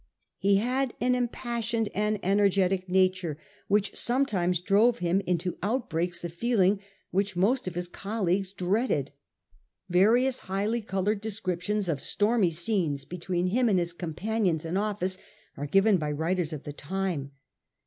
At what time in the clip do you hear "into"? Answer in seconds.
5.27-5.59